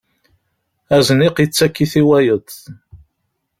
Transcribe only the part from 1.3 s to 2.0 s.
yettak-it